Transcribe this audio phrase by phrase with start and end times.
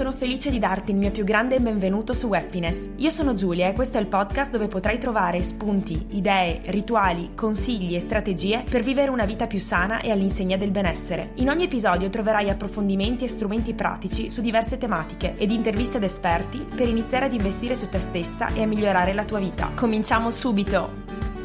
[0.00, 2.88] Sono felice di darti il mio più grande benvenuto su Happiness.
[2.96, 7.94] Io sono Giulia e questo è il podcast dove potrai trovare spunti, idee, rituali, consigli
[7.94, 11.32] e strategie per vivere una vita più sana e all'insegna del benessere.
[11.34, 16.64] In ogni episodio troverai approfondimenti e strumenti pratici su diverse tematiche ed interviste ad esperti
[16.74, 19.70] per iniziare ad investire su te stessa e a migliorare la tua vita.
[19.74, 21.39] Cominciamo subito!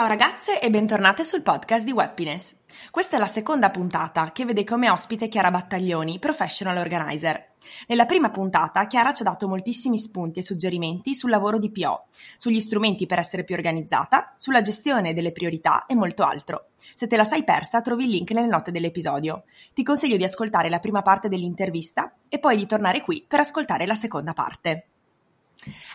[0.00, 2.56] Ciao ragazze e bentornate sul podcast di Happiness.
[2.90, 7.50] Questa è la seconda puntata che vede come ospite Chiara Battaglioni, professional organizer.
[7.86, 12.06] Nella prima puntata Chiara ci ha dato moltissimi spunti e suggerimenti sul lavoro di PO,
[12.38, 16.68] sugli strumenti per essere più organizzata, sulla gestione delle priorità e molto altro.
[16.94, 19.44] Se te la sei persa trovi il link nelle note dell'episodio.
[19.74, 23.84] Ti consiglio di ascoltare la prima parte dell'intervista e poi di tornare qui per ascoltare
[23.84, 24.86] la seconda parte.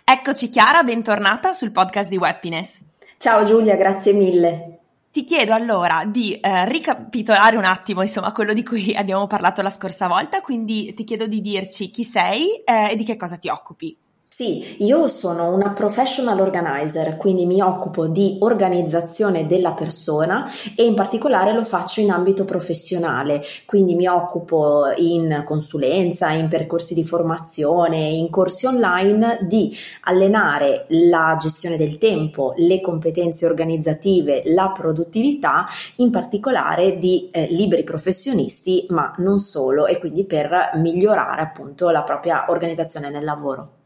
[0.03, 2.83] Eccoci Chiara, bentornata sul podcast di Happiness.
[3.17, 4.79] Ciao Giulia, grazie mille.
[5.11, 9.69] Ti chiedo allora di eh, ricapitolare un attimo, insomma, quello di cui abbiamo parlato la
[9.69, 13.47] scorsa volta, quindi ti chiedo di dirci chi sei eh, e di che cosa ti
[13.47, 13.97] occupi.
[14.37, 20.93] Sì, io sono una professional organizer, quindi mi occupo di organizzazione della persona e in
[20.93, 28.09] particolare lo faccio in ambito professionale, quindi mi occupo in consulenza, in percorsi di formazione,
[28.09, 36.09] in corsi online di allenare la gestione del tempo, le competenze organizzative, la produttività, in
[36.09, 42.47] particolare di eh, liberi professionisti, ma non solo, e quindi per migliorare appunto la propria
[42.49, 43.83] organizzazione nel lavoro.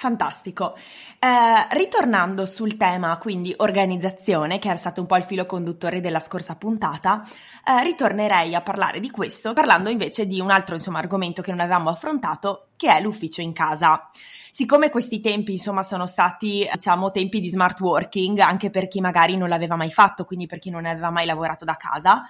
[0.00, 0.78] Fantastico.
[1.18, 6.20] Eh, ritornando sul tema, quindi organizzazione, che era stato un po' il filo conduttore della
[6.20, 7.22] scorsa puntata,
[7.62, 11.60] eh, ritornerei a parlare di questo, parlando invece di un altro insomma, argomento che non
[11.60, 14.08] avevamo affrontato, che è l'ufficio in casa.
[14.50, 19.36] Siccome questi tempi, insomma, sono stati, diciamo, tempi di smart working, anche per chi magari
[19.36, 22.22] non l'aveva mai fatto, quindi per chi non aveva mai lavorato da casa,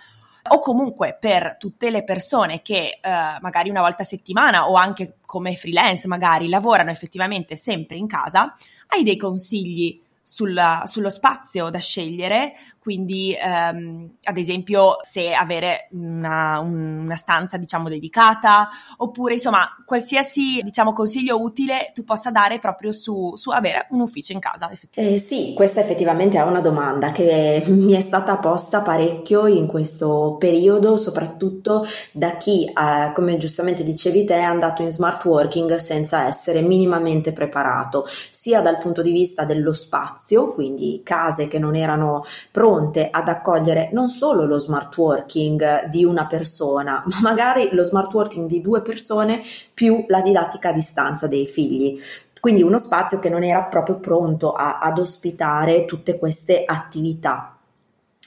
[0.48, 5.16] o comunque per tutte le persone che eh, magari una volta a settimana o anche
[5.24, 8.54] come freelance magari lavorano effettivamente sempre in casa,
[8.88, 16.58] hai dei consigli sulla, sullo spazio da scegliere quindi ehm, ad esempio se avere una,
[16.60, 23.36] una, stanza diciamo dedicata oppure insomma qualsiasi diciamo consiglio utile tu possa dare proprio su,
[23.36, 24.70] su avere un ufficio in casa.
[24.94, 30.36] Eh, sì, questa effettivamente è una domanda che mi è stata posta parecchio in questo
[30.38, 36.26] periodo, soprattutto da chi, eh, come giustamente dicevi te, è andato in smart working senza
[36.26, 42.24] essere minimamente preparato, sia dal punto di vista dello spazio, quindi case che non erano
[42.50, 47.82] pronte pronte ad accogliere non solo lo smart working di una persona, ma magari lo
[47.82, 49.42] smart working di due persone
[49.75, 52.00] più la didattica a distanza dei figli.
[52.38, 57.59] Quindi uno spazio che non era proprio pronto a, ad ospitare tutte queste attività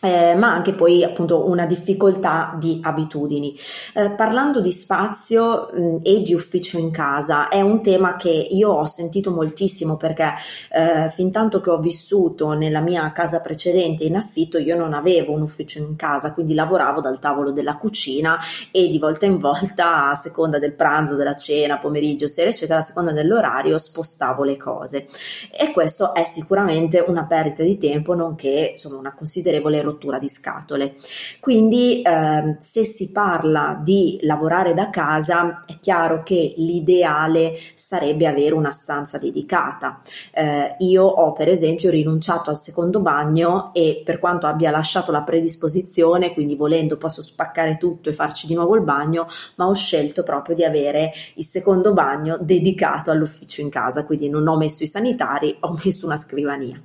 [0.03, 3.57] eh, ma anche poi appunto una difficoltà di abitudini.
[3.93, 8.71] Eh, parlando di spazio mh, e di ufficio in casa, è un tema che io
[8.71, 10.33] ho sentito moltissimo perché
[10.71, 15.31] eh, fin tanto che ho vissuto nella mia casa precedente in affitto, io non avevo
[15.31, 18.37] un ufficio in casa, quindi lavoravo dal tavolo della cucina
[18.71, 22.81] e di volta in volta, a seconda del pranzo, della cena, pomeriggio, sera, eccetera, a
[22.81, 25.07] seconda dell'orario, spostavo le cose.
[25.49, 30.27] E questo è sicuramente una perdita di tempo, nonché insomma una considerevole rottura rottura di
[30.27, 30.95] scatole.
[31.39, 38.53] Quindi eh, se si parla di lavorare da casa è chiaro che l'ideale sarebbe avere
[38.53, 40.01] una stanza dedicata.
[40.33, 45.21] Eh, io ho per esempio rinunciato al secondo bagno e per quanto abbia lasciato la
[45.21, 50.23] predisposizione, quindi volendo posso spaccare tutto e farci di nuovo il bagno, ma ho scelto
[50.23, 54.87] proprio di avere il secondo bagno dedicato all'ufficio in casa, quindi non ho messo i
[54.87, 56.81] sanitari, ho messo una scrivania.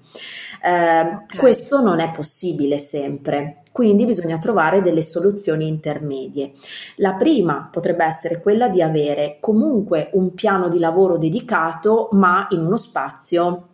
[0.63, 1.39] Eh, okay.
[1.39, 6.53] Questo non è possibile sempre, quindi bisogna trovare delle soluzioni intermedie.
[6.97, 12.61] La prima potrebbe essere quella di avere comunque un piano di lavoro dedicato, ma in
[12.61, 13.68] uno spazio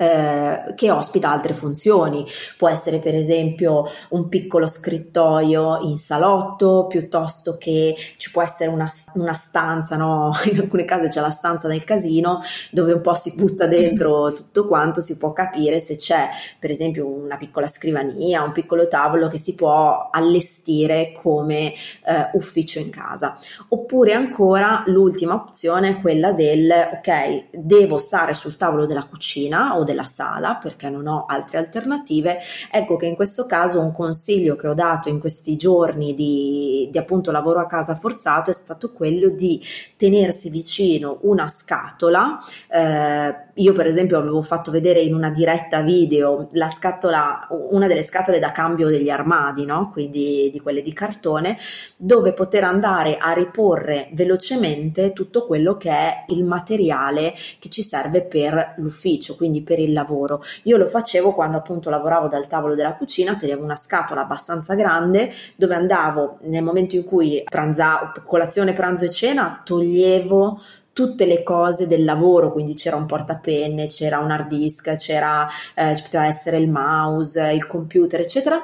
[0.00, 2.26] eh, che ospita altre funzioni.
[2.56, 8.88] Può essere per esempio un piccolo scrittoio in salotto, piuttosto che ci può essere una,
[9.14, 10.32] una stanza, no?
[10.50, 14.66] in alcune case c'è la stanza del casino dove un po' si butta dentro tutto
[14.66, 19.36] quanto, si può capire se c'è per esempio una piccola scrivania, un piccolo tavolo che
[19.36, 23.36] si può allestire come eh, ufficio in casa.
[23.68, 29.88] Oppure ancora l'ultima opzione è quella del ok, devo stare sul tavolo della cucina o
[29.90, 32.38] della sala perché non ho altre alternative,
[32.70, 36.98] ecco che in questo caso un consiglio che ho dato in questi giorni di, di
[36.98, 39.60] appunto lavoro a casa forzato è stato quello di
[39.96, 42.38] tenersi vicino una scatola.
[42.68, 48.02] Eh, io per esempio avevo fatto vedere in una diretta video la scatola, una delle
[48.02, 49.90] scatole da cambio degli armadi, no?
[49.90, 51.58] quindi di quelle di cartone,
[51.96, 58.22] dove poter andare a riporre velocemente tutto quello che è il materiale che ci serve
[58.22, 60.42] per l'ufficio, quindi per il lavoro.
[60.64, 65.32] Io lo facevo quando appunto lavoravo dal tavolo della cucina, tenevo una scatola abbastanza grande
[65.56, 70.60] dove andavo nel momento in cui pranza, colazione, pranzo e cena, toglievo
[70.92, 75.94] tutte le cose del lavoro, quindi c'era un portapenne, c'era un hard disk, c'era, eh,
[75.96, 78.62] ci poteva essere il mouse, il computer, eccetera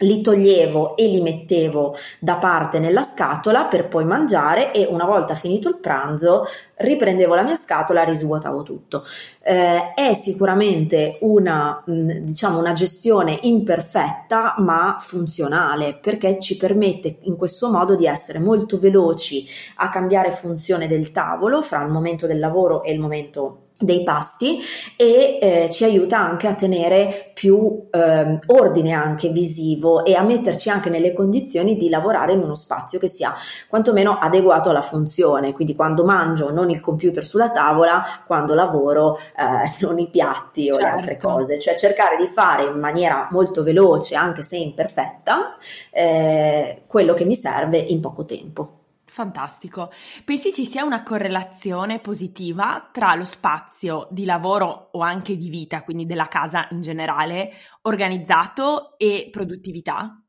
[0.00, 5.34] li toglievo e li mettevo da parte nella scatola per poi mangiare e una volta
[5.34, 9.04] finito il pranzo riprendevo la mia scatola e risvuotavo tutto.
[9.42, 17.36] Eh, è sicuramente una, mm, diciamo, una gestione imperfetta ma funzionale perché ci permette in
[17.36, 19.46] questo modo di essere molto veloci
[19.76, 24.60] a cambiare funzione del tavolo fra il momento del lavoro e il momento dei pasti
[24.96, 30.68] e eh, ci aiuta anche a tenere più eh, ordine anche visivo e a metterci
[30.68, 33.32] anche nelle condizioni di lavorare in uno spazio che sia
[33.68, 35.52] quantomeno adeguato alla funzione.
[35.52, 40.74] Quindi quando mangio non il computer sulla tavola quando lavoro eh, non i piatti o
[40.74, 40.82] certo.
[40.82, 41.58] le altre cose.
[41.58, 45.56] Cioè cercare di fare in maniera molto veloce anche se imperfetta
[45.90, 48.79] eh, quello che mi serve in poco tempo
[49.12, 49.90] Fantastico.
[50.24, 55.82] Pensi ci sia una correlazione positiva tra lo spazio di lavoro o anche di vita,
[55.82, 57.50] quindi della casa in generale,
[57.82, 60.22] organizzato e produttività?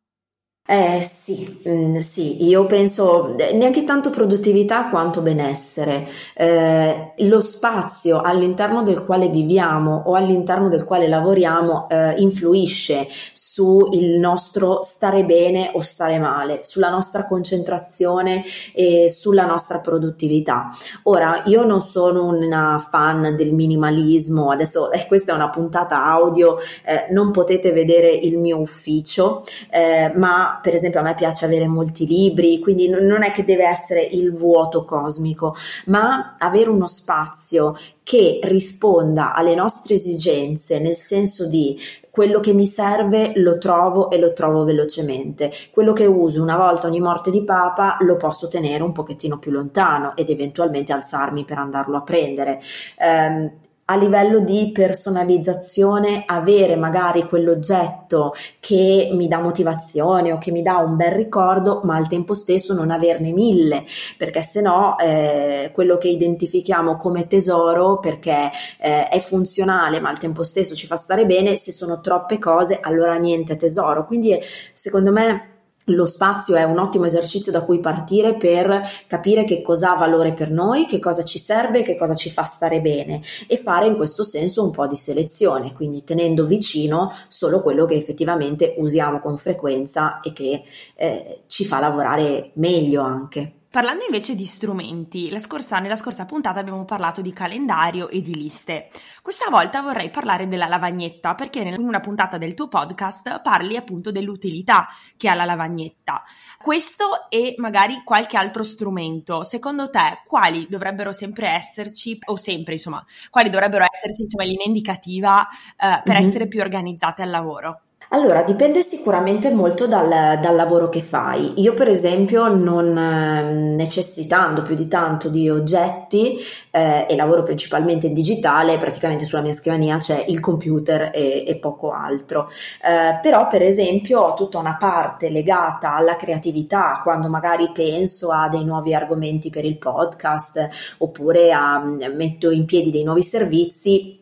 [0.63, 6.07] Eh sì, mm, sì, io penso eh, neanche tanto produttività quanto benessere.
[6.33, 14.17] Eh, lo spazio all'interno del quale viviamo o all'interno del quale lavoriamo eh, influisce sul
[14.17, 18.43] nostro stare bene o stare male, sulla nostra concentrazione
[18.73, 20.69] e sulla nostra produttività.
[21.03, 26.57] Ora, io non sono una fan del minimalismo, adesso eh, questa è una puntata audio,
[26.85, 30.13] eh, non potete vedere il mio ufficio, eh,
[30.61, 34.33] per esempio a me piace avere molti libri, quindi non è che deve essere il
[34.33, 35.55] vuoto cosmico,
[35.85, 41.77] ma avere uno spazio che risponda alle nostre esigenze, nel senso di
[42.09, 45.51] quello che mi serve lo trovo e lo trovo velocemente.
[45.71, 49.51] Quello che uso una volta ogni morte di papa lo posso tenere un pochettino più
[49.51, 52.59] lontano ed eventualmente alzarmi per andarlo a prendere.
[52.99, 53.51] Um,
[53.85, 60.77] a livello di personalizzazione avere magari quell'oggetto che mi dà motivazione o che mi dà
[60.77, 63.83] un bel ricordo, ma al tempo stesso non averne mille,
[64.17, 70.19] perché se no eh, quello che identifichiamo come tesoro perché eh, è funzionale, ma al
[70.19, 74.05] tempo stesso ci fa stare bene, se sono troppe cose, allora niente tesoro.
[74.05, 74.39] Quindi
[74.73, 75.50] secondo me
[75.85, 80.33] lo spazio è un ottimo esercizio da cui partire per capire che cosa ha valore
[80.33, 83.95] per noi, che cosa ci serve, che cosa ci fa stare bene e fare in
[83.95, 89.37] questo senso un po' di selezione, quindi tenendo vicino solo quello che effettivamente usiamo con
[89.37, 90.63] frequenza e che
[90.95, 93.60] eh, ci fa lavorare meglio anche.
[93.71, 98.35] Parlando invece di strumenti, la scorsa, nella scorsa puntata abbiamo parlato di calendario e di
[98.35, 98.89] liste.
[99.21, 104.11] Questa volta vorrei parlare della lavagnetta perché in una puntata del tuo podcast parli appunto
[104.11, 106.21] dell'utilità che ha la lavagnetta.
[106.59, 113.01] Questo e magari qualche altro strumento, secondo te quali dovrebbero sempre esserci, o sempre insomma,
[113.29, 116.27] quali dovrebbero esserci insomma, in linea indicativa eh, per mm-hmm.
[116.27, 117.83] essere più organizzate al lavoro?
[118.13, 121.53] Allora, dipende sicuramente molto dal, dal, lavoro che fai.
[121.61, 126.37] Io, per esempio, non ehm, necessitando più di tanto di oggetti
[126.71, 131.55] eh, e lavoro principalmente in digitale, praticamente sulla mia scrivania c'è il computer e, e
[131.55, 132.49] poco altro.
[132.83, 138.49] Eh, però, per esempio, ho tutta una parte legata alla creatività, quando magari penso a
[138.49, 144.20] dei nuovi argomenti per il podcast oppure a, metto in piedi dei nuovi servizi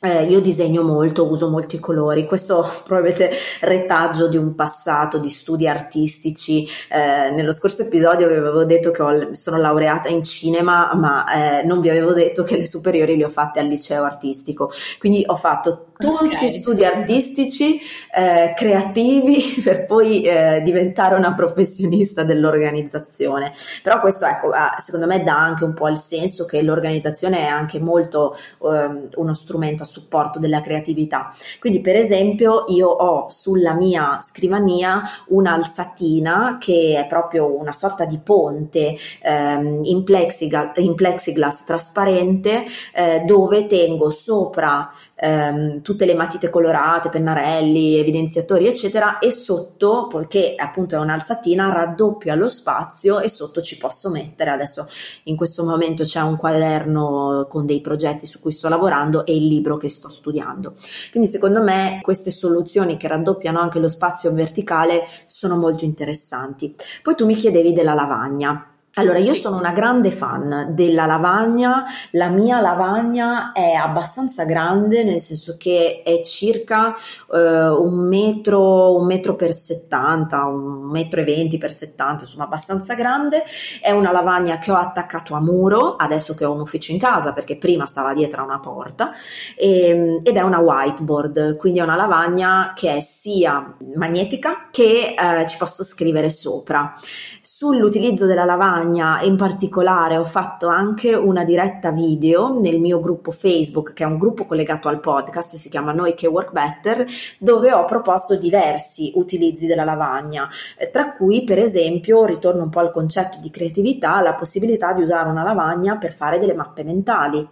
[0.00, 5.66] eh, io disegno molto, uso molti colori, questo probabilmente retaggio di un passato di studi
[5.66, 6.66] artistici.
[6.88, 11.62] Eh, nello scorso episodio vi avevo detto che ho, sono laureata in cinema, ma eh,
[11.64, 14.70] non vi avevo detto che le superiori le ho fatte al liceo artistico.
[14.98, 16.60] Quindi ho fatto tutti okay.
[16.60, 17.80] studi artistici,
[18.14, 23.52] eh, creativi, per poi eh, diventare una professionista dell'organizzazione.
[23.82, 27.80] Però questo, ecco, secondo me dà anche un po' il senso che l'organizzazione è anche
[27.80, 31.34] molto ehm, uno strumento supporto della creatività.
[31.58, 38.18] Quindi, per esempio, io ho sulla mia scrivania un'alzatina che è proprio una sorta di
[38.18, 42.64] ponte ehm, in, plexiglass, in, plexiglass, trasparente
[42.94, 50.54] eh, dove tengo sopra ehm, tutte le matite colorate, pennarelli, evidenziatori, eccetera, e sotto, poiché
[50.56, 54.50] appunto è un'alzatina, raddoppia lo spazio e sotto ci posso mettere.
[54.50, 54.88] Adesso
[55.24, 59.46] in questo momento c'è un quaderno con dei progetti su cui sto lavorando e il
[59.46, 60.74] libro che sto studiando.
[61.10, 66.74] Quindi secondo me queste soluzioni che raddoppiano anche lo spazio verticale sono molto interessanti.
[67.02, 68.77] Poi tu mi chiedevi della lavagna.
[68.98, 75.20] Allora, io sono una grande fan della lavagna, la mia lavagna è abbastanza grande, nel
[75.20, 76.96] senso che è circa
[77.32, 82.94] eh, un metro, un metro per 70, un metro e venti per 70, insomma abbastanza
[82.94, 83.44] grande,
[83.80, 87.32] è una lavagna che ho attaccato a muro, adesso che ho un ufficio in casa,
[87.32, 89.12] perché prima stava dietro a una porta,
[89.56, 95.14] e, ehm, ed è una whiteboard, quindi è una lavagna che è sia magnetica che
[95.16, 96.96] eh, ci posso scrivere sopra.
[97.40, 103.92] Sull'utilizzo della lavagna in particolare ho fatto anche una diretta video nel mio gruppo Facebook,
[103.92, 107.06] che è un gruppo collegato al podcast, si chiama Noi che Work Better,
[107.38, 112.80] dove ho proposto diversi utilizzi della lavagna, eh, tra cui per esempio, ritorno un po'
[112.80, 117.46] al concetto di creatività, la possibilità di usare una lavagna per fare delle mappe mentali.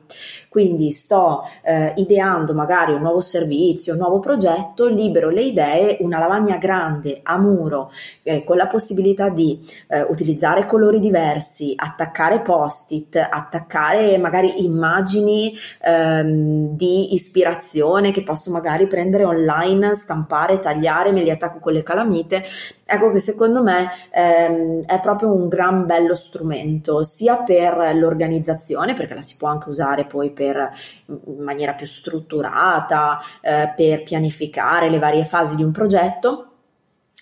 [0.56, 6.18] Quindi sto eh, ideando magari un nuovo servizio, un nuovo progetto, libero le idee, una
[6.18, 13.16] lavagna grande a muro eh, con la possibilità di eh, utilizzare colori diversi, attaccare post-it,
[13.16, 21.28] attaccare magari immagini ehm, di ispirazione che posso magari prendere online, stampare, tagliare, me li
[21.30, 22.42] attacco con le calamite
[22.88, 29.14] Ecco che secondo me ehm, è proprio un gran bello strumento, sia per l'organizzazione, perché
[29.14, 30.70] la si può anche usare poi per,
[31.06, 36.50] in maniera più strutturata, eh, per pianificare le varie fasi di un progetto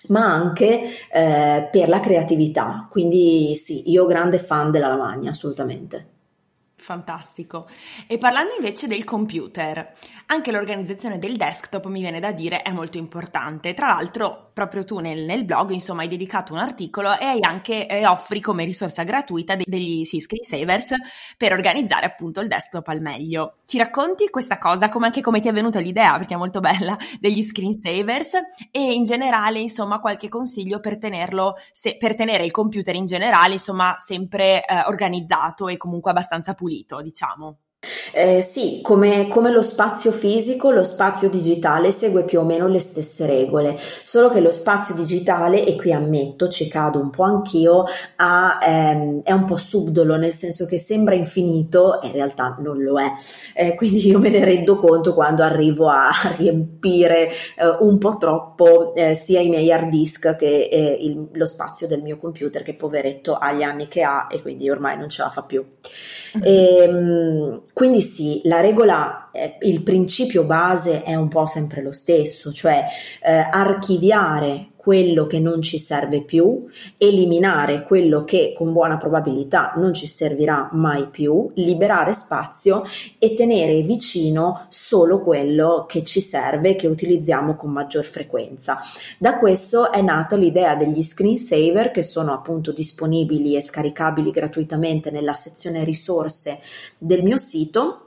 [0.07, 2.87] ma anche eh, per la creatività.
[2.89, 6.09] Quindi sì, io grande fan della lavagna, assolutamente.
[6.75, 7.67] Fantastico.
[8.05, 9.93] E parlando invece del computer,
[10.27, 13.73] anche l'organizzazione del desktop mi viene da dire è molto importante.
[13.73, 17.87] Tra l'altro, proprio tu nel, nel blog, insomma, hai dedicato un articolo e hai anche
[17.87, 20.93] eh, offri come risorsa gratuita de- degli sì, screensavers
[21.37, 23.57] per organizzare appunto il desktop al meglio.
[23.65, 26.97] Ci racconti questa cosa, come anche come ti è venuta l'idea, perché è molto bella,
[27.19, 28.35] degli screensavers
[28.71, 33.55] e in generale, insomma, qualche consiglio per tenerlo, se, per tenere il computer in generale,
[33.55, 37.57] insomma, sempre eh, organizzato e comunque abbastanza pulito, diciamo.
[38.13, 42.79] Eh, sì, come, come, lo spazio fisico, lo spazio digitale segue più o meno le
[42.79, 47.85] stesse regole, solo che lo spazio digitale, e qui ammetto, ci cado un po' anch'io,
[48.17, 52.81] ha, ehm, è un po' subdolo, nel senso che sembra infinito e in realtà non
[52.81, 53.11] lo è.
[53.53, 58.93] Eh, quindi io me ne rendo conto quando arrivo a riempire eh, un po' troppo
[58.95, 62.75] eh, sia i miei hard disk che eh, il, lo spazio del mio computer, che
[62.75, 65.63] poveretto ha gli anni che ha e quindi ormai non ce la fa più.
[66.41, 71.91] E, ehm, quindi sì, la regola, eh, il principio base è un po' sempre lo
[71.91, 72.85] stesso, cioè
[73.23, 76.63] eh, archiviare quello che non ci serve più,
[76.99, 82.83] eliminare quello che con buona probabilità non ci servirà mai più, liberare spazio
[83.17, 88.77] e tenere vicino solo quello che ci serve che utilizziamo con maggior frequenza.
[89.17, 95.33] Da questo è nata l'idea degli screensaver che sono appunto disponibili e scaricabili gratuitamente nella
[95.33, 96.59] sezione risorse
[96.99, 98.04] del mio sito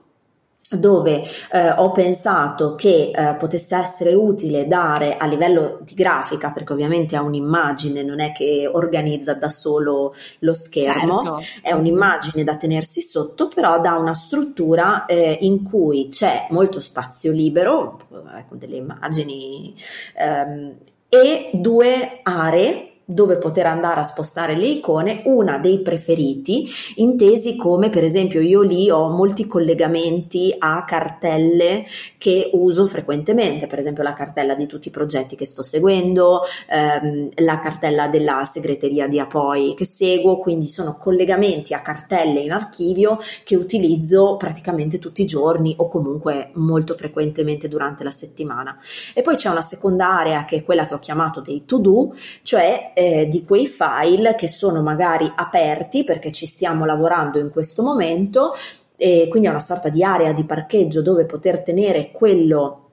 [0.71, 6.73] dove eh, ho pensato che eh, potesse essere utile dare a livello di grafica, perché
[6.73, 11.41] ovviamente ha un'immagine, non è che organizza da solo lo schermo, certo.
[11.63, 17.33] è un'immagine da tenersi sotto, però dà una struttura eh, in cui c'è molto spazio
[17.33, 19.75] libero, con ecco, delle immagini,
[20.17, 20.77] ehm,
[21.09, 27.89] e due aree dove poter andare a spostare le icone, una dei preferiti, intesi come
[27.89, 31.87] per esempio io lì ho molti collegamenti a cartelle
[32.19, 37.31] che uso frequentemente, per esempio la cartella di tutti i progetti che sto seguendo, ehm,
[37.37, 43.17] la cartella della segreteria di Apoi che seguo, quindi sono collegamenti a cartelle in archivio
[43.43, 48.79] che utilizzo praticamente tutti i giorni o comunque molto frequentemente durante la settimana.
[49.15, 52.15] E poi c'è una seconda area che è quella che ho chiamato dei to do,
[52.43, 57.85] cioè eh, di quei file che sono magari aperti perché ci stiamo lavorando in questo
[57.85, 58.55] momento
[58.97, 62.89] e quindi è una sorta di area di parcheggio dove poter tenere quello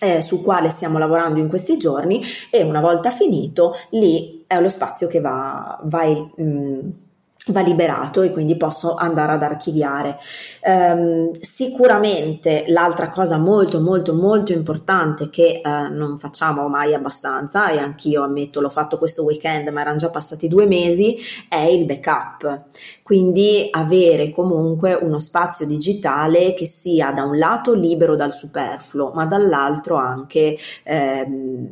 [0.00, 4.68] eh, su quale stiamo lavorando in questi giorni e una volta finito lì è lo
[4.68, 6.88] spazio che va, va mh, mm,
[7.46, 10.18] va liberato e quindi posso andare ad archiviare.
[10.62, 17.78] Um, sicuramente l'altra cosa molto molto molto importante che uh, non facciamo mai abbastanza e
[17.78, 21.16] anch'io ammetto l'ho fatto questo weekend ma erano già passati due mesi
[21.48, 22.64] è il backup
[23.02, 29.26] quindi avere comunque uno spazio digitale che sia da un lato libero dal superfluo ma
[29.26, 31.68] dall'altro anche ehm,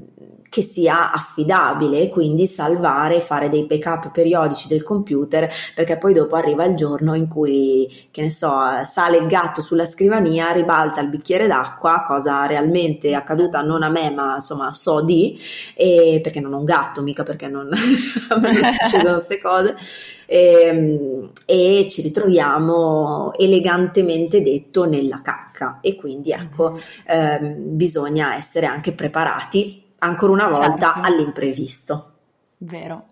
[0.48, 6.36] che sia affidabile e quindi salvare, fare dei backup periodici del computer perché poi dopo
[6.36, 8.50] arriva il giorno in cui, che ne so,
[8.84, 14.10] sale il gatto sulla scrivania, ribalta il bicchiere d'acqua, cosa realmente accaduta non a me
[14.10, 15.38] ma insomma so di,
[15.74, 17.68] e, perché non ho un gatto, mica perché non,
[18.28, 19.76] a me non succedono queste cose.
[20.26, 26.76] E, ehm, e, ci ritroviamo elegantemente detto nella cacca e quindi ecco
[27.06, 31.00] ehm, bisogna essere anche preparati ancora una volta certo.
[31.02, 32.12] all'imprevisto.
[32.58, 33.06] Vero.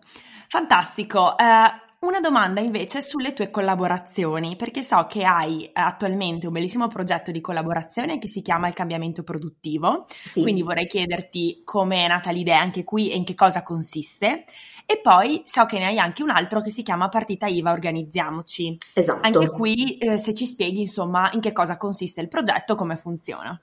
[0.48, 1.34] Fantastico.
[1.38, 7.30] Uh, una domanda invece sulle tue collaborazioni, perché so che hai attualmente un bellissimo progetto
[7.30, 10.42] di collaborazione che si chiama il cambiamento produttivo, sì.
[10.42, 14.44] quindi vorrei chiederti come è nata l'idea anche qui e in che cosa consiste.
[14.86, 18.76] E poi so che ne hai anche un altro che si chiama Partita IVA Organizziamoci.
[18.92, 19.24] Esatto.
[19.24, 23.58] Anche qui eh, se ci spieghi insomma in che cosa consiste il progetto, come funziona.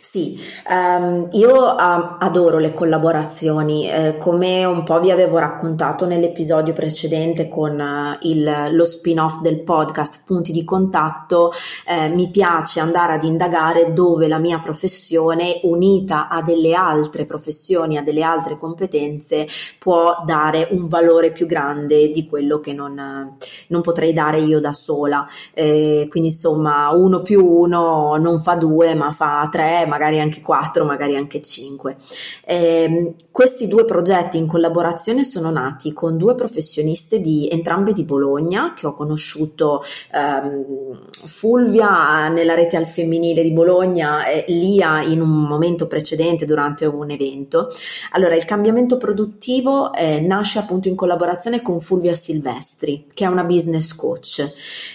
[0.00, 0.38] Sì,
[0.68, 7.48] um, io uh, adoro le collaborazioni, eh, come un po' vi avevo raccontato nell'episodio precedente
[7.48, 11.50] con uh, il, lo spin-off del podcast Punti di contatto,
[11.88, 17.96] eh, mi piace andare ad indagare dove la mia professione unita a delle altre professioni,
[17.96, 19.48] a delle altre competenze,
[19.80, 23.36] può dare un valore più grande di quello che non,
[23.68, 25.26] non potrei dare io da sola.
[25.52, 30.40] Eh, quindi insomma, uno più uno non fa due, ma fa tre tre, magari anche
[30.40, 31.96] quattro, magari anche cinque.
[32.44, 38.74] Eh, questi due progetti in collaborazione sono nati con due professioniste di entrambe di Bologna
[38.74, 45.30] che ho conosciuto ehm, Fulvia nella rete al femminile di Bologna e Lia in un
[45.30, 47.70] momento precedente durante un evento.
[48.12, 53.44] Allora, il cambiamento produttivo eh, nasce appunto in collaborazione con Fulvia Silvestri, che è una
[53.44, 54.52] business coach.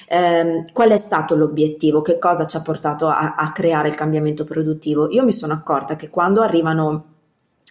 [0.08, 2.02] Eh, qual è stato l'obiettivo?
[2.02, 4.59] Che cosa ci ha portato a, a creare il cambiamento produttivo?
[4.60, 5.10] Produttivo.
[5.10, 7.06] Io mi sono accorta che quando arrivano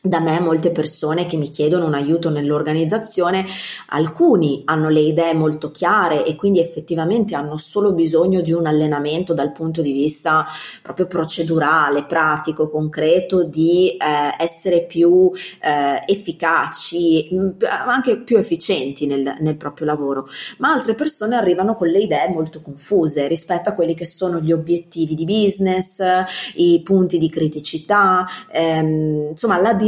[0.03, 3.47] da me molte persone che mi chiedono un aiuto nell'organizzazione,
[3.89, 9.35] alcuni hanno le idee molto chiare e quindi effettivamente hanno solo bisogno di un allenamento
[9.35, 10.47] dal punto di vista
[10.83, 17.49] proprio procedurale, pratico, concreto, di eh, essere più eh, efficaci, mm,
[17.87, 22.61] anche più efficienti nel, nel proprio lavoro, ma altre persone arrivano con le idee molto
[22.61, 26.01] confuse rispetto a quelli che sono gli obiettivi di business,
[26.55, 29.87] i punti di criticità, ehm, insomma la direzione,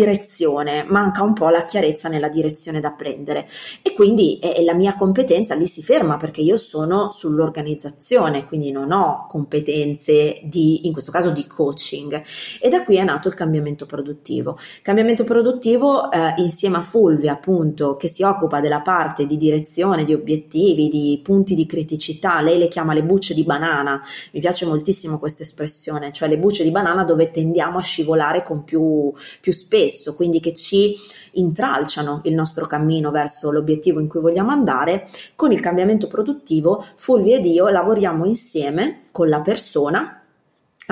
[0.88, 3.48] manca un po' la chiarezza nella direzione da prendere.
[3.82, 8.92] E quindi eh, la mia competenza lì si ferma perché io sono sull'organizzazione, quindi non
[8.92, 12.22] ho competenze di, in questo caso di coaching.
[12.60, 14.58] E da qui è nato il cambiamento produttivo.
[14.82, 20.14] Cambiamento produttivo eh, insieme a Fulvia appunto che si occupa della parte di direzione, di
[20.14, 25.18] obiettivi, di punti di criticità, lei le chiama le bucce di banana, mi piace moltissimo
[25.18, 29.89] questa espressione, cioè le bucce di banana dove tendiamo a scivolare con più, più spesso
[29.90, 30.96] spesso, quindi che ci
[31.33, 37.37] intralciano il nostro cammino verso l'obiettivo in cui vogliamo andare, con il cambiamento produttivo Fulvio
[37.37, 40.19] ed io lavoriamo insieme con la persona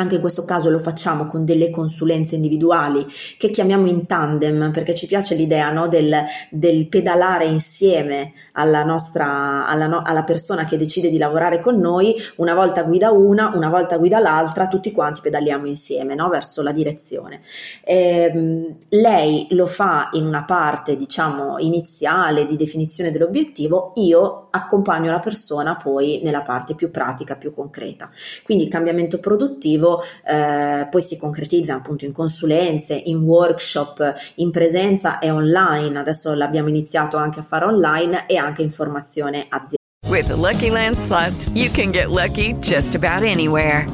[0.00, 3.06] anche in questo caso lo facciamo con delle consulenze individuali
[3.36, 9.66] che chiamiamo in tandem perché ci piace l'idea no, del, del, pedalare insieme alla nostra
[9.66, 12.14] alla, no, alla, persona che decide di lavorare con noi.
[12.36, 16.72] Una volta guida una, una volta guida l'altra, tutti quanti pedaliamo insieme no, verso la
[16.72, 17.40] direzione.
[17.82, 25.18] Eh, lei lo fa in una parte, diciamo, iniziale di definizione dell'obiettivo, io accompagno la
[25.18, 28.10] persona poi nella parte più pratica, più concreta.
[28.44, 34.50] Quindi il cambiamento produttivo lavorativo eh, poi si concretizza appunto in consulenze, in workshop, in
[34.50, 35.98] presenza e online.
[35.98, 39.76] Adesso l'abbiamo iniziato anche a fare online e anche in formazione aziendale.
[40.08, 43.86] With the Lucky Land slots, you can get lucky just about anywhere.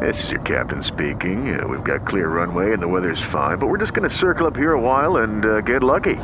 [0.00, 1.54] This is your captain speaking.
[1.54, 4.46] Uh, we've got clear runway and the weather's fine, but we're just going to circle
[4.46, 6.16] up here a while and uh, get lucky.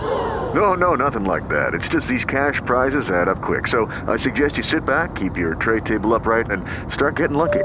[0.53, 1.75] No, no, nothing like that.
[1.75, 3.69] It's just these cash prizes add up quick.
[3.69, 7.65] So I suggest you sit back, keep your tray table upright, and start getting lucky.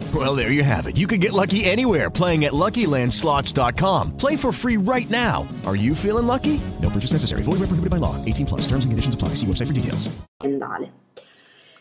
[0.13, 0.97] Well, there you have it.
[0.97, 4.17] You can get lucky anywhere playing at LuckyLandSlots.com.
[4.17, 5.47] Play for free right now.
[5.65, 6.59] Are you feeling lucky?
[6.81, 7.43] No purchase necessary.
[7.43, 8.17] Void where prohibited by law.
[8.25, 8.61] 18 plus.
[8.61, 9.35] Terms and conditions apply.
[9.35, 10.09] See website for details.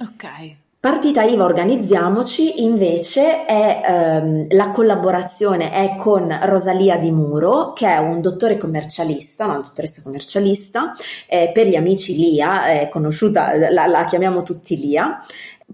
[0.00, 0.56] Ok.
[0.80, 7.98] Partita IVA Organizziamoci invece è ehm, la collaborazione è con Rosalia Di Muro che è
[7.98, 10.94] un dottore commercialista, una dottoressa commercialista,
[11.28, 15.22] eh, per gli amici Lia, è conosciuta, la, la chiamiamo tutti Lia,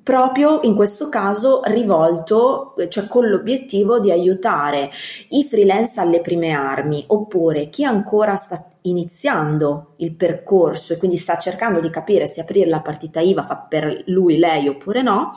[0.07, 4.89] proprio in questo caso rivolto, cioè con l'obiettivo di aiutare
[5.31, 11.37] i freelance alle prime armi oppure chi ancora sta iniziando il percorso e quindi sta
[11.37, 15.37] cercando di capire se aprire la partita IVA fa per lui, lei oppure no,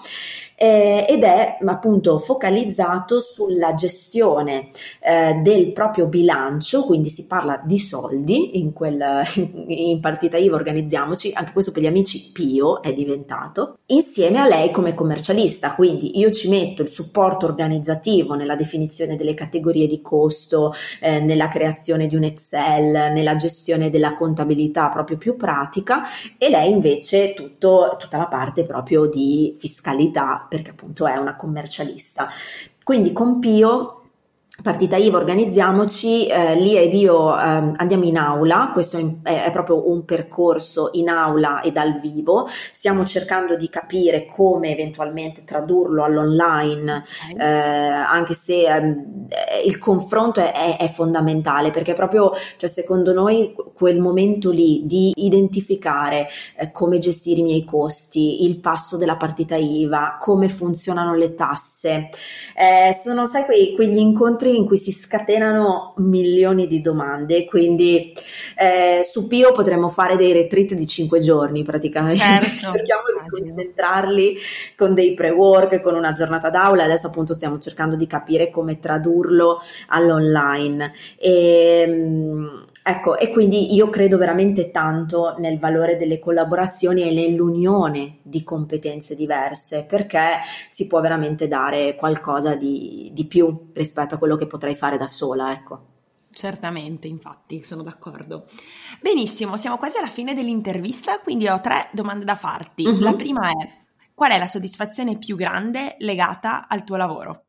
[0.62, 7.80] eh, ed è appunto focalizzato sulla gestione eh, del proprio bilancio, quindi si parla di
[7.80, 9.24] soldi in, quel,
[9.68, 14.70] in partita IVA organizziamoci, anche questo per gli amici Pio è diventato, insieme a lei
[14.70, 20.74] come commercialista, quindi io ci metto il supporto organizzativo nella definizione delle categorie di costo,
[21.00, 26.04] eh, nella creazione di un Excel, nella gestione della contabilità proprio più pratica
[26.38, 32.28] e lei invece tutto, tutta la parte proprio di fiscalità perché appunto è una commercialista.
[32.84, 33.99] Quindi con Pio
[34.62, 39.90] Partita IVA, organizziamoci, eh, Lia ed io eh, andiamo in aula, questo è, è, proprio
[39.90, 47.06] un percorso in aula e dal vivo, stiamo cercando di capire come eventualmente tradurlo all'online,
[47.38, 49.28] eh, anche se ehm,
[49.64, 56.28] il confronto è, è, fondamentale perché proprio, cioè, secondo noi, quel momento lì di identificare
[56.58, 62.10] eh, come gestire i miei costi, il passo della partita IVA, come funzionano le tasse,
[62.58, 68.14] eh, sono, sai, quei, quegli incontri in cui si scatenano milioni di domande, quindi
[68.56, 72.72] eh, su Pio potremmo fare dei retreat di cinque giorni praticamente, certo.
[72.78, 74.38] cerchiamo di concentrarli
[74.76, 79.60] con dei pre-work, con una giornata d'aula, adesso appunto stiamo cercando di capire come tradurlo
[79.88, 80.94] all'online.
[81.18, 88.18] E, ehm, Ecco, e quindi io credo veramente tanto nel valore delle collaborazioni e nell'unione
[88.24, 94.36] di competenze diverse, perché si può veramente dare qualcosa di, di più rispetto a quello
[94.36, 95.82] che potrei fare da sola, ecco.
[96.32, 98.48] Certamente, infatti, sono d'accordo.
[99.00, 102.88] Benissimo, siamo quasi alla fine dell'intervista, quindi ho tre domande da farti.
[102.88, 103.02] Uh-huh.
[103.02, 103.70] La prima è,
[104.16, 107.44] qual è la soddisfazione più grande legata al tuo lavoro?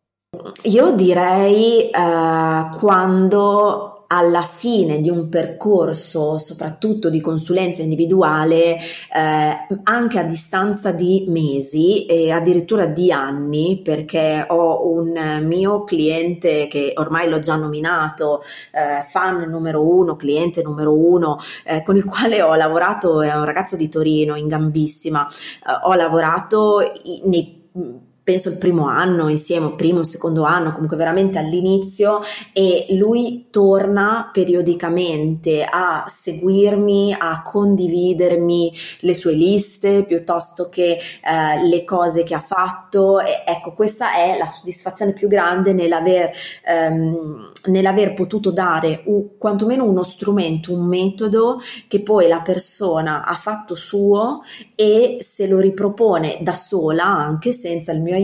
[0.64, 10.18] Io direi uh, quando alla fine di un percorso, soprattutto di consulenza individuale, eh, anche
[10.18, 17.28] a distanza di mesi e addirittura di anni, perché ho un mio cliente che ormai
[17.28, 18.42] l'ho già nominato,
[18.72, 23.44] eh, fan numero uno, cliente numero uno, eh, con il quale ho lavorato, è un
[23.44, 26.78] ragazzo di Torino, in gambissima, eh, ho lavorato
[27.24, 27.58] nei
[28.30, 32.20] penso il primo anno insieme, primo, secondo anno, comunque veramente all'inizio
[32.52, 41.82] e lui torna periodicamente a seguirmi, a condividermi le sue liste piuttosto che eh, le
[41.82, 43.18] cose che ha fatto.
[43.18, 46.30] E ecco questa è la soddisfazione più grande nell'aver,
[46.64, 53.34] ehm, nell'aver potuto dare un, quantomeno uno strumento, un metodo che poi la persona ha
[53.34, 54.42] fatto suo
[54.76, 58.18] e se lo ripropone da sola anche senza il mio aiuto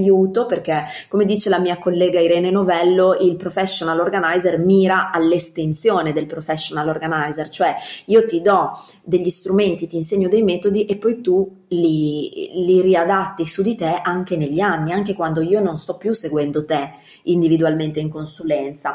[0.46, 6.88] perché come dice la mia collega Irene Novello il professional organizer mira all'estensione del professional
[6.88, 7.74] organizer cioè
[8.06, 13.44] io ti do degli strumenti ti insegno dei metodi e poi tu li, li riadatti
[13.44, 18.00] su di te anche negli anni anche quando io non sto più seguendo te individualmente
[18.00, 18.94] in consulenza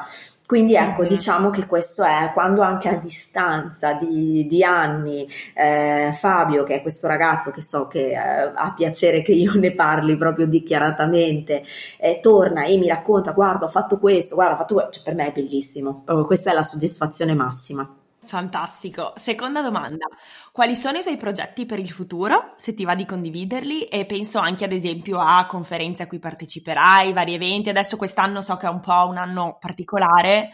[0.52, 6.64] Quindi ecco, diciamo che questo è quando anche a distanza di, di anni eh, Fabio,
[6.64, 10.48] che è questo ragazzo che so che eh, ha piacere che io ne parli proprio
[10.48, 11.64] dichiaratamente,
[11.98, 15.16] eh, torna e mi racconta guarda ho fatto questo, guarda ho fatto questo, cioè, per
[15.16, 18.01] me è bellissimo, proprio questa è la soddisfazione massima.
[18.32, 19.12] Fantastico.
[19.18, 20.06] Seconda domanda,
[20.54, 23.84] quali sono i tuoi progetti per il futuro, se ti va di condividerli?
[23.84, 27.68] E penso anche ad esempio a conferenze a cui parteciperai, vari eventi.
[27.68, 30.50] Adesso quest'anno so che è un po' un anno particolare.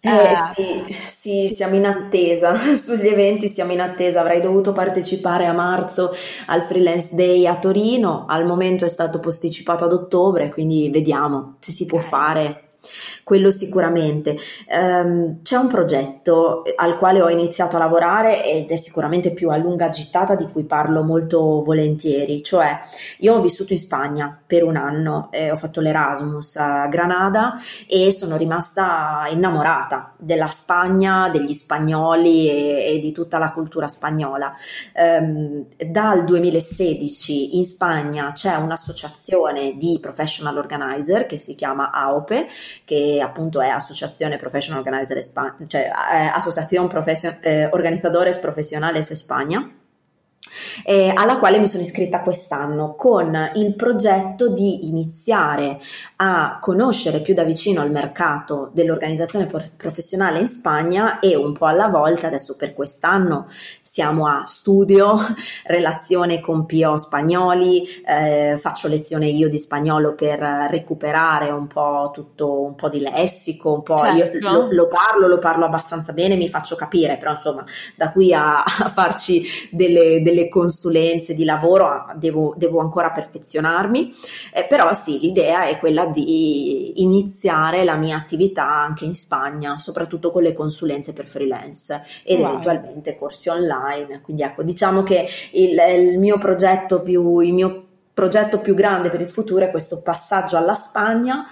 [0.00, 4.72] Eh, eh sì, sì, sì, siamo in attesa, sugli eventi siamo in attesa, avrei dovuto
[4.72, 6.14] partecipare a marzo
[6.46, 11.70] al Freelance Day a Torino, al momento è stato posticipato ad ottobre, quindi vediamo se
[11.70, 12.69] si può fare
[13.24, 14.36] quello sicuramente.
[14.68, 19.56] Um, c'è un progetto al quale ho iniziato a lavorare ed è sicuramente più a
[19.56, 22.80] lunga gittata di cui parlo molto volentieri, cioè
[23.18, 27.54] io ho vissuto in Spagna per un anno, eh, ho fatto l'Erasmus a Granada
[27.86, 34.52] e sono rimasta innamorata della Spagna, degli spagnoli e, e di tutta la cultura spagnola.
[34.94, 42.48] Um, dal 2016 in Spagna c'è un'associazione di professional organizer che si chiama AOPE,
[42.84, 45.90] che appunto è Associazione Professional Organizer España, cioè
[46.32, 49.79] Asociación Profession, eh, Organizadores Profesionales España
[50.84, 55.80] eh, alla quale mi sono iscritta quest'anno con il progetto di iniziare
[56.16, 61.88] a conoscere più da vicino il mercato dell'organizzazione professionale in Spagna e un po' alla
[61.88, 63.48] volta, adesso per quest'anno
[63.82, 65.16] siamo a studio,
[65.64, 70.38] relazione con PO spagnoli, eh, faccio lezione io di spagnolo per
[70.70, 74.36] recuperare un po' tutto, un po' di lessico, un po' certo.
[74.36, 78.32] io lo, lo, parlo, lo parlo abbastanza bene, mi faccio capire, però insomma da qui
[78.32, 84.14] a, a farci delle, delle consulenze di lavoro devo, devo ancora perfezionarmi,
[84.52, 90.30] eh, però sì, l'idea è quella di iniziare la mia attività anche in Spagna, soprattutto
[90.30, 92.48] con le consulenze per freelance ed wow.
[92.48, 94.20] eventualmente corsi online.
[94.22, 99.20] Quindi ecco, diciamo che il, il mio progetto più, il mio progetto più grande per
[99.20, 101.46] il futuro è questo passaggio alla Spagna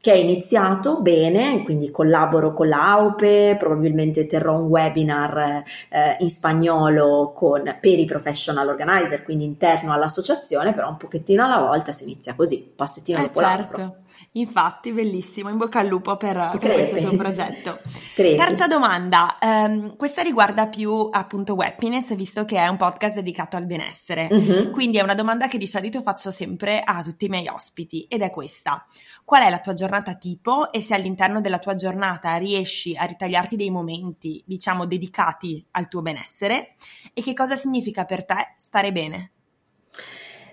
[0.00, 6.30] che è iniziato bene, quindi collaboro con la AOPE, probabilmente terrò un webinar eh, in
[6.30, 12.04] spagnolo con, per i professional organizer, quindi interno all'associazione, però un pochettino alla volta si
[12.04, 13.76] inizia così, passettino eh, dopo certo.
[13.76, 13.98] l'altro.
[14.34, 17.80] Infatti, bellissimo, in bocca al lupo per, per questo tuo progetto.
[18.14, 18.36] Crepi.
[18.36, 23.66] Terza domanda, um, questa riguarda più appunto Happiness, visto che è un podcast dedicato al
[23.66, 24.28] benessere.
[24.32, 24.70] Mm-hmm.
[24.70, 28.22] Quindi è una domanda che di solito faccio sempre a tutti i miei ospiti ed
[28.22, 28.86] è questa.
[29.30, 33.54] Qual è la tua giornata tipo e se all'interno della tua giornata riesci a ritagliarti
[33.54, 36.74] dei momenti, diciamo, dedicati al tuo benessere
[37.14, 39.30] e che cosa significa per te stare bene?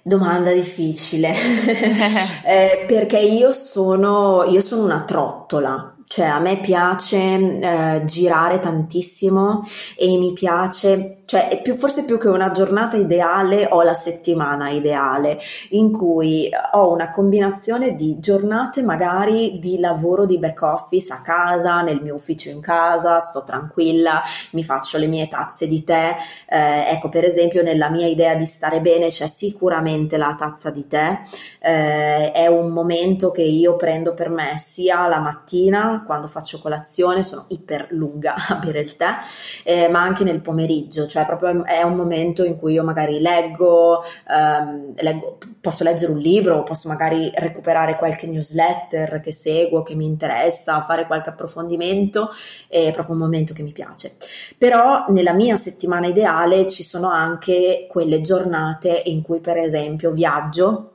[0.04, 1.34] Domanda difficile,
[2.46, 7.18] eh, perché io sono, io sono una trottola, cioè a me piace
[7.60, 9.68] eh, girare tantissimo
[9.98, 15.38] e mi piace, cioè più, forse più che una giornata ideale ho la settimana ideale
[15.72, 21.82] in cui ho una combinazione di giornate magari di lavoro di back office a casa,
[21.82, 26.16] nel mio ufficio in casa, sto tranquilla, mi faccio le mie tazze di tè,
[26.48, 30.88] eh, ecco per esempio nella mia idea di stare bene c'è sicuramente la tazza di
[30.88, 31.20] tè,
[31.60, 37.24] eh, è un momento che io prendo per me sia la mattina quando faccio colazione,
[37.24, 39.18] sono iper lunga a bere il tè,
[39.64, 44.04] eh, ma anche nel pomeriggio, cioè proprio è un momento in cui io magari leggo,
[44.30, 50.06] ehm, leggo, posso leggere un libro, posso magari recuperare qualche newsletter che seguo, che mi
[50.06, 52.30] interessa, fare qualche approfondimento,
[52.68, 54.16] è proprio un momento che mi piace.
[54.58, 60.92] Però nella mia settimana ideale ci sono anche quelle giornate in cui per esempio viaggio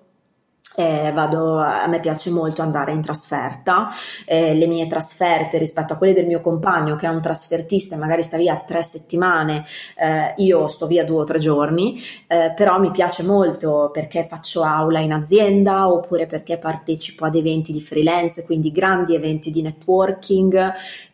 [0.77, 3.89] eh, vado, a me piace molto andare in trasferta,
[4.25, 7.99] eh, le mie trasferte rispetto a quelle del mio compagno che è un trasfertista e
[7.99, 9.65] magari sta via tre settimane,
[9.97, 14.63] eh, io sto via due o tre giorni, eh, però mi piace molto perché faccio
[14.63, 20.73] aula in azienda oppure perché partecipo ad eventi di freelance, quindi grandi eventi di networking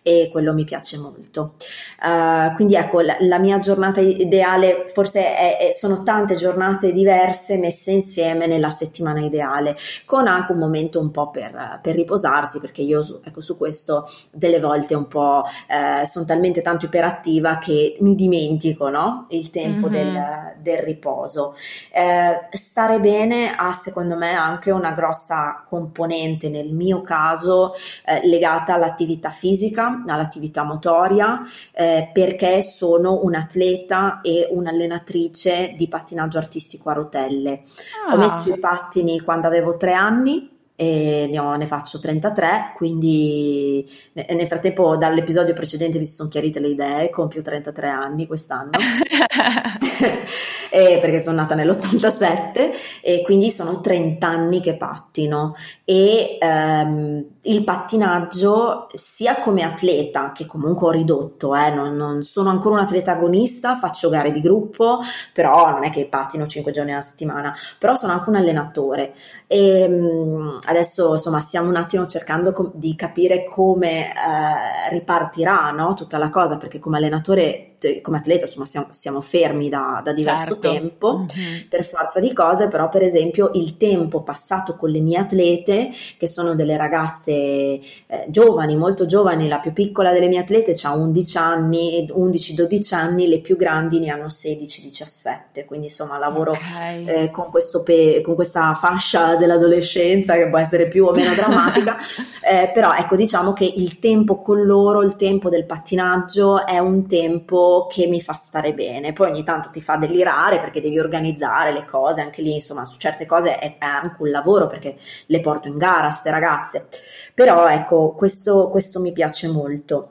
[0.09, 1.55] e quello mi piace molto.
[2.03, 7.59] Uh, quindi ecco, la, la, mia giornata ideale forse è, è, sono tante giornate diverse
[7.59, 12.81] messe insieme nella settimana ideale, con anche un momento un po' per, per riposarsi, perché
[12.81, 18.15] io ecco, su questo delle volte un po' eh, sono talmente tanto iperattiva che mi
[18.15, 19.27] dimentico no?
[19.31, 20.15] il tempo mm-hmm.
[20.15, 21.55] del, del, riposo.
[21.93, 27.75] Eh, stare bene ha secondo me anche una grossa componente nel mio caso
[28.07, 36.39] eh, legata all'attività fisica all'attività motoria eh, perché sono un atleta e un'allenatrice di pattinaggio
[36.39, 37.63] artistico a rotelle.
[38.07, 38.15] Ah.
[38.15, 43.85] Ho messo i pattini quando avevo tre anni e ne, ho, ne faccio 33, quindi
[44.13, 48.79] nel frattempo dall'episodio precedente mi si sono chiarite le idee, compio 33 anni quest'anno,
[50.71, 52.71] perché sono nata nell'87
[53.03, 55.57] e quindi sono 30 anni che pattino.
[55.85, 62.51] E um, il pattinaggio sia come atleta, che comunque ho ridotto, eh, non, non sono
[62.51, 65.01] ancora un atleta agonista, faccio gare di gruppo,
[65.33, 69.15] però non è che pattino 5 giorni alla settimana, però sono anche un allenatore.
[69.49, 75.95] E um, adesso insomma stiamo un attimo cercando com- di capire come eh, ripartirà no,
[75.95, 80.13] tutta la cosa perché come allenatore cioè, come atleta insomma siamo, siamo fermi da, da
[80.13, 80.73] diverso certo.
[80.73, 81.69] tempo mm-hmm.
[81.69, 86.27] per forza di cose però per esempio il tempo passato con le mie atlete che
[86.27, 87.81] sono delle ragazze eh,
[88.29, 93.41] giovani molto giovani la più piccola delle mie atlete ha 11 anni 11-12 anni le
[93.41, 97.07] più grandi ne hanno 16-17 quindi insomma lavoro okay.
[97.07, 97.51] eh, con,
[97.85, 101.97] pe- con, questa fascia dell'adolescenza che può essere più o meno drammatica
[102.43, 107.07] eh, però ecco diciamo che il tempo con loro il tempo del pattinaggio è un
[107.07, 109.13] tempo che mi fa stare bene.
[109.13, 112.99] Poi ogni tanto ti fa delirare perché devi organizzare le cose, anche lì insomma su
[112.99, 116.89] certe cose è, anche un lavoro perché le porto in gara ste ragazze.
[117.35, 120.09] Però ecco, questo, questo mi piace molto.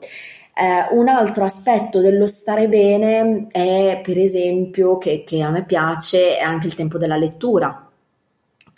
[0.54, 6.36] Eh, un altro aspetto dello stare bene è per esempio che, che a me piace
[6.36, 7.88] è anche il tempo della lettura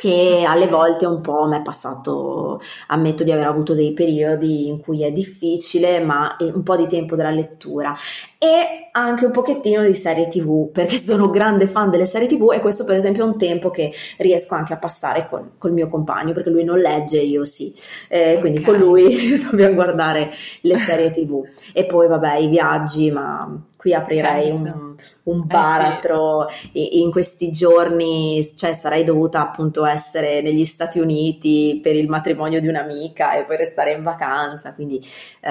[0.00, 4.80] che alle volte un po' mi è passato, ammetto di aver avuto dei periodi in
[4.80, 7.94] cui è difficile, ma un po' di tempo della lettura
[8.42, 12.60] e anche un pochettino di serie tv perché sono grande fan delle serie tv e
[12.60, 16.32] questo per esempio è un tempo che riesco anche a passare con, col mio compagno
[16.32, 17.70] perché lui non legge io sì
[18.08, 18.40] eh, okay.
[18.40, 20.30] quindi con lui dobbiamo guardare
[20.62, 21.42] le serie tv
[21.74, 24.54] e poi vabbè i viaggi ma qui aprirei certo.
[24.54, 27.00] un, un, baratro eh sì.
[27.00, 32.68] in questi giorni, cioè sarei dovuta appunto essere negli Stati Uniti per il matrimonio di
[32.68, 35.00] un'amica e poi restare in vacanza, quindi
[35.40, 35.50] eh,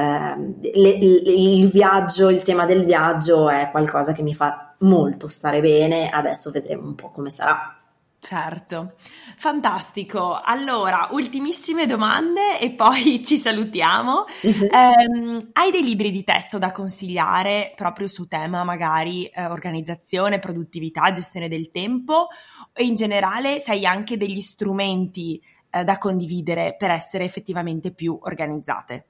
[0.76, 5.62] le, le, il viaggio, il tema del viaggio è qualcosa che mi fa molto stare
[5.62, 7.80] bene, adesso vedremo un po' come sarà.
[8.22, 8.96] Certo,
[9.38, 10.40] fantastico.
[10.44, 14.26] Allora, ultimissime domande e poi ci salutiamo.
[14.42, 14.68] Uh-huh.
[14.72, 21.12] Um, hai dei libri di testo da consigliare proprio su tema magari eh, organizzazione, produttività,
[21.12, 22.28] gestione del tempo
[22.74, 28.18] e in generale se hai anche degli strumenti eh, da condividere per essere effettivamente più
[28.22, 29.06] organizzate?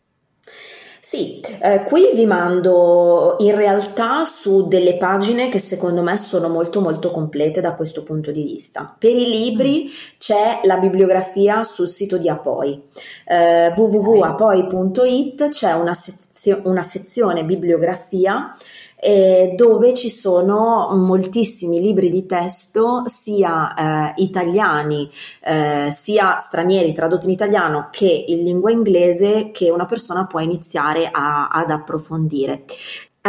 [1.01, 6.81] Sì, eh, qui vi mando in realtà su delle pagine che secondo me sono molto
[6.81, 8.93] molto complete da questo punto di vista.
[8.97, 10.15] Per i libri mm.
[10.17, 12.81] c'è la bibliografia sul sito di Apoi,
[13.25, 18.55] eh, www.apoi.it c'è una, sezio- una sezione bibliografia
[19.01, 25.09] eh, dove ci sono moltissimi libri di testo sia eh, italiani
[25.41, 31.09] eh, sia stranieri tradotti in italiano che in lingua inglese che una persona può iniziare
[31.11, 32.65] a, ad approfondire.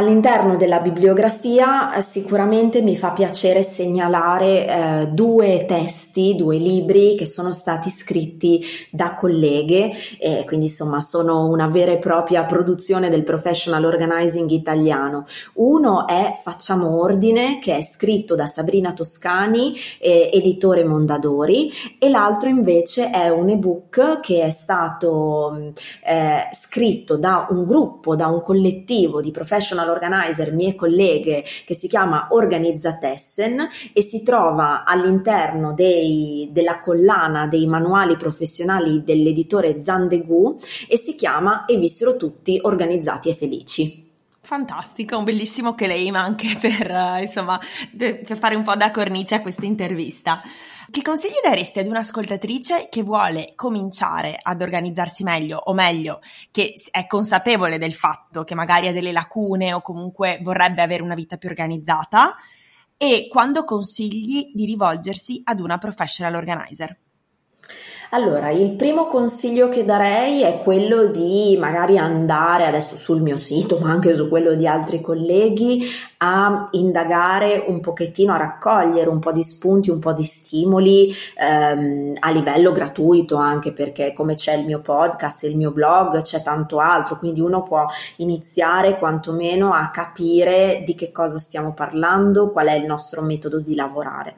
[0.00, 7.26] All'interno della bibliografia eh, sicuramente mi fa piacere segnalare eh, due testi, due libri che
[7.26, 13.24] sono stati scritti da colleghe, eh, quindi insomma sono una vera e propria produzione del
[13.24, 15.26] professional organizing italiano.
[15.56, 22.48] Uno è Facciamo Ordine, che è scritto da Sabrina Toscani, eh, editore Mondadori, e l'altro
[22.48, 29.20] invece è un ebook che è stato eh, scritto da un gruppo, da un collettivo
[29.20, 36.80] di professional organizer, mie colleghe, che si chiama Organizzatessen e si trova all'interno dei, della
[36.80, 44.08] collana dei manuali professionali dell'editore Zandegu e si chiama E vissero tutti organizzati e felici.
[44.42, 47.60] Fantastico, un bellissimo claim anche per, uh, insomma,
[47.96, 50.42] per fare un po' da cornice a questa intervista.
[50.90, 57.06] Che consigli daresti ad un'ascoltatrice che vuole cominciare ad organizzarsi meglio o meglio, che è
[57.06, 61.48] consapevole del fatto che magari ha delle lacune o comunque vorrebbe avere una vita più
[61.48, 62.34] organizzata
[62.96, 66.98] e quando consigli di rivolgersi ad una professional organizer?
[68.12, 73.78] Allora, il primo consiglio che darei è quello di magari andare adesso sul mio sito,
[73.78, 75.84] ma anche su quello di altri colleghi,
[76.18, 82.14] a indagare un pochettino, a raccogliere un po' di spunti, un po' di stimoli ehm,
[82.18, 86.80] a livello gratuito, anche perché come c'è il mio podcast, il mio blog, c'è tanto
[86.80, 92.74] altro, quindi uno può iniziare quantomeno a capire di che cosa stiamo parlando, qual è
[92.74, 94.34] il nostro metodo di lavorare.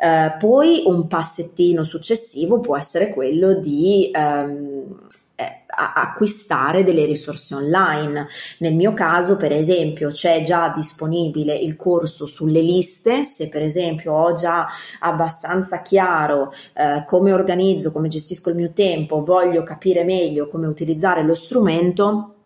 [0.00, 8.28] Eh, poi un passettino successivo può essere quello di ehm, eh, acquistare delle risorse online.
[8.58, 14.12] Nel mio caso, per esempio, c'è già disponibile il corso sulle liste, se per esempio
[14.12, 14.66] ho già
[15.00, 21.24] abbastanza chiaro eh, come organizzo, come gestisco il mio tempo, voglio capire meglio come utilizzare
[21.24, 22.37] lo strumento,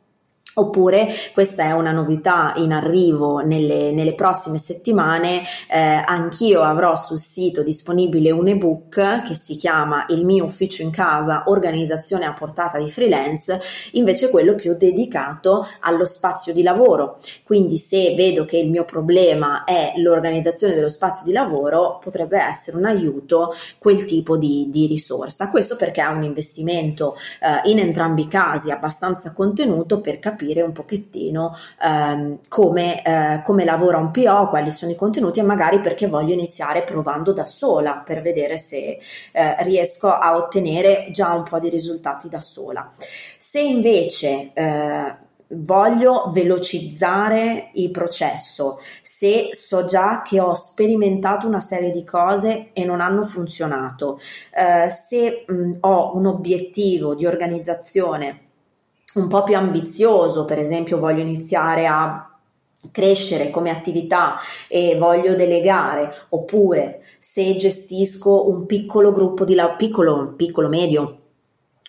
[0.55, 7.19] Oppure questa è una novità in arrivo nelle, nelle prossime settimane, eh, anch'io avrò sul
[7.19, 12.79] sito disponibile un ebook che si chiama Il mio ufficio in casa, organizzazione a portata
[12.79, 13.59] di freelance,
[13.93, 17.19] invece quello più dedicato allo spazio di lavoro.
[17.45, 22.77] Quindi se vedo che il mio problema è l'organizzazione dello spazio di lavoro, potrebbe essere
[22.77, 25.49] un aiuto quel tipo di, di risorsa.
[25.49, 30.63] Questo perché è un investimento eh, in entrambi i casi abbastanza contenuto per capire capire
[30.63, 35.81] un pochettino ehm, come, eh, come lavora un PO, quali sono i contenuti e magari
[35.81, 38.99] perché voglio iniziare provando da sola per vedere se
[39.31, 42.93] eh, riesco a ottenere già un po' di risultati da sola.
[43.37, 45.17] Se invece eh,
[45.55, 52.85] voglio velocizzare il processo, se so già che ho sperimentato una serie di cose e
[52.85, 54.19] non hanno funzionato,
[54.55, 58.51] eh, se mh, ho un obiettivo di organizzazione
[59.15, 62.27] un po' più ambizioso, per esempio voglio iniziare a
[62.91, 64.37] crescere come attività
[64.69, 71.22] e voglio delegare, oppure se gestisco un piccolo gruppo di lavoro, piccolo, piccolo, medio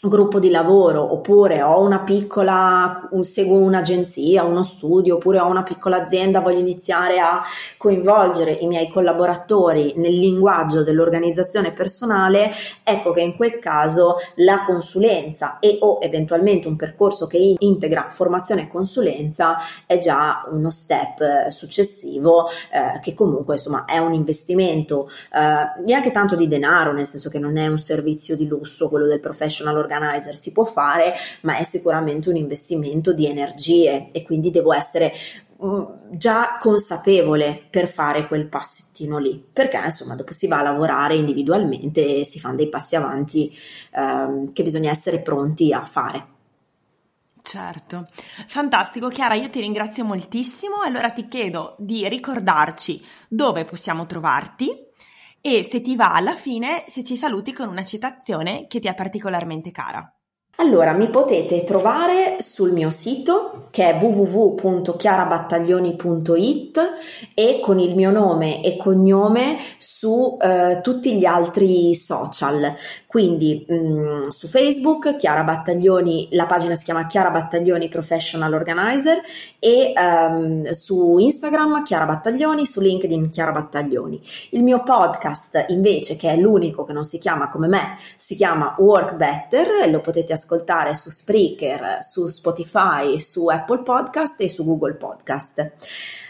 [0.09, 6.01] gruppo di lavoro oppure ho una piccola seguo un'agenzia, uno studio oppure ho una piccola
[6.01, 7.41] azienda, voglio iniziare a
[7.77, 12.51] coinvolgere i miei collaboratori nel linguaggio dell'organizzazione personale,
[12.83, 18.63] ecco che in quel caso la consulenza e o eventualmente un percorso che integra formazione
[18.63, 25.81] e consulenza è già uno step successivo eh, che comunque insomma è un investimento eh,
[25.85, 29.21] neanche tanto di denaro, nel senso che non è un servizio di lusso quello del
[29.21, 34.51] professional organization organizer si può fare, ma è sicuramente un investimento di energie e quindi
[34.51, 35.13] devo essere
[35.63, 41.15] mm, già consapevole per fare quel passettino lì, perché insomma dopo si va a lavorare
[41.15, 43.55] individualmente e si fanno dei passi avanti
[43.91, 46.31] ehm, che bisogna essere pronti a fare.
[47.43, 48.07] Certo,
[48.47, 49.09] fantastico.
[49.09, 54.91] Chiara, io ti ringrazio moltissimo, allora ti chiedo di ricordarci dove possiamo trovarti
[55.45, 58.95] e se ti va alla fine se ci saluti con una citazione che ti è
[58.95, 60.09] particolarmente cara.
[60.57, 66.79] Allora, mi potete trovare sul mio sito che è www.chiarabattaglioni.it
[67.33, 72.71] e con il mio nome e cognome su eh, tutti gli altri social.
[73.07, 79.21] Quindi mh, mm, su Facebook, Chiara Battaglioni, la pagina si chiama Chiara Battaglioni Professional Organizer
[79.57, 84.21] e um, su Instagram Chiara Battaglioni, su LinkedIn Chiara Battaglioni.
[84.51, 88.75] Il mio podcast invece, che è l'unico che non si chiama come me, si chiama
[88.77, 94.65] Work Better, lo potete ascoltare ascoltare su Spreaker, su Spotify, su Apple Podcast e su
[94.65, 95.71] Google Podcast.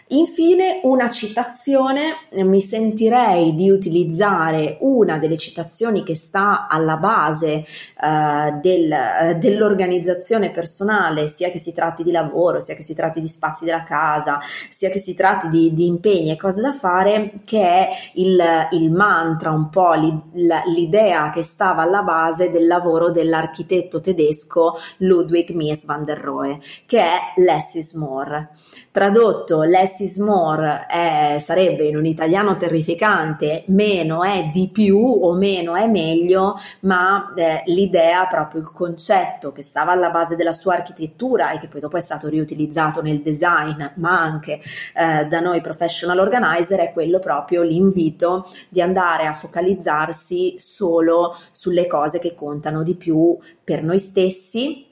[0.07, 7.65] Infine, una citazione, mi sentirei di utilizzare una delle citazioni che sta alla base
[8.01, 13.21] uh, del, uh, dell'organizzazione personale, sia che si tratti di lavoro, sia che si tratti
[13.21, 14.39] di spazi della casa,
[14.69, 18.41] sia che si tratti di, di impegni e cose da fare, che è il,
[18.71, 25.85] il mantra, un po' l'idea che stava alla base del lavoro dell'architetto tedesco Ludwig Mies
[25.85, 28.49] van der Rohe, che è less is more.
[28.93, 35.33] Tradotto, less is more è, sarebbe in un italiano terrificante, meno è di più o
[35.33, 40.75] meno è meglio, ma eh, l'idea, proprio il concetto che stava alla base della sua
[40.75, 44.61] architettura e che poi dopo è stato riutilizzato nel design, ma anche
[44.93, 51.87] eh, da noi professional organizer, è quello proprio l'invito di andare a focalizzarsi solo sulle
[51.87, 54.91] cose che contano di più per noi stessi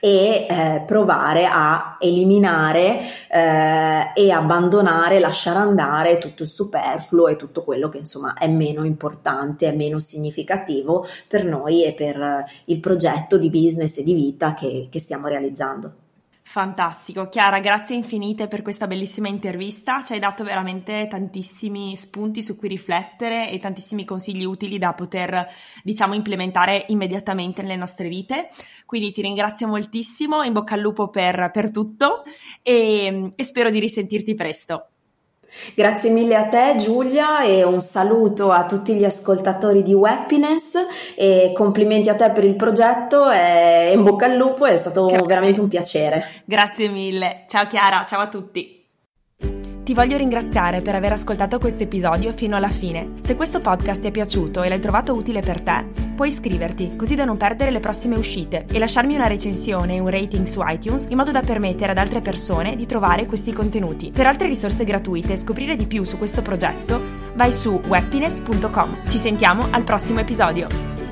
[0.00, 7.64] e eh, provare a eliminare eh, e abbandonare, lasciare andare tutto il superfluo e tutto
[7.64, 13.38] quello che insomma è meno importante, è meno significativo per noi e per il progetto
[13.38, 16.07] di business e di vita che, che stiamo realizzando.
[16.48, 22.56] Fantastico, Chiara, grazie infinite per questa bellissima intervista, ci hai dato veramente tantissimi spunti su
[22.56, 25.46] cui riflettere e tantissimi consigli utili da poter,
[25.84, 28.48] diciamo, implementare immediatamente nelle nostre vite.
[28.86, 32.22] Quindi ti ringrazio moltissimo, in bocca al lupo per, per tutto
[32.62, 34.86] e, e spero di risentirti presto.
[35.74, 40.76] Grazie mille a te Giulia e un saluto a tutti gli ascoltatori di Happiness
[41.14, 45.26] e complimenti a te per il progetto e in bocca al lupo, è stato Grazie.
[45.26, 46.42] veramente un piacere.
[46.44, 48.77] Grazie mille, ciao Chiara, ciao a tutti.
[49.88, 53.12] Ti voglio ringraziare per aver ascoltato questo episodio fino alla fine.
[53.22, 57.14] Se questo podcast ti è piaciuto e l'hai trovato utile per te, puoi iscriverti così
[57.14, 61.06] da non perdere le prossime uscite e lasciarmi una recensione e un rating su iTunes
[61.08, 64.10] in modo da permettere ad altre persone di trovare questi contenuti.
[64.10, 67.00] Per altre risorse gratuite e scoprire di più su questo progetto,
[67.32, 69.08] vai su webpines.com.
[69.08, 71.07] Ci sentiamo al prossimo episodio.